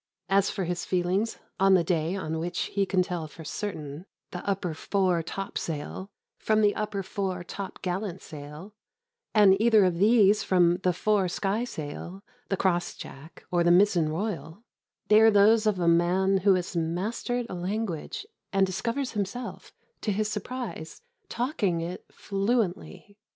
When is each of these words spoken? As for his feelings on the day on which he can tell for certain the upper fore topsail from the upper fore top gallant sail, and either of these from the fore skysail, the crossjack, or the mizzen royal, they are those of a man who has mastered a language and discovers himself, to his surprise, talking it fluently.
As 0.29 0.49
for 0.49 0.63
his 0.63 0.83
feelings 0.83 1.37
on 1.59 1.75
the 1.75 1.83
day 1.83 2.15
on 2.15 2.39
which 2.39 2.57
he 2.73 2.87
can 2.87 3.03
tell 3.03 3.27
for 3.27 3.43
certain 3.43 4.07
the 4.31 4.43
upper 4.49 4.73
fore 4.73 5.21
topsail 5.21 6.09
from 6.39 6.61
the 6.63 6.73
upper 6.75 7.03
fore 7.03 7.43
top 7.43 7.83
gallant 7.83 8.19
sail, 8.19 8.73
and 9.35 9.61
either 9.61 9.85
of 9.85 9.99
these 9.99 10.41
from 10.41 10.77
the 10.81 10.91
fore 10.91 11.27
skysail, 11.27 12.23
the 12.49 12.57
crossjack, 12.57 13.45
or 13.51 13.63
the 13.63 13.69
mizzen 13.69 14.09
royal, 14.09 14.63
they 15.07 15.21
are 15.21 15.29
those 15.29 15.67
of 15.67 15.79
a 15.79 15.87
man 15.87 16.39
who 16.39 16.55
has 16.55 16.75
mastered 16.75 17.45
a 17.47 17.53
language 17.53 18.25
and 18.51 18.65
discovers 18.65 19.11
himself, 19.11 19.71
to 20.01 20.11
his 20.11 20.27
surprise, 20.27 21.03
talking 21.29 21.79
it 21.79 22.05
fluently. 22.11 23.19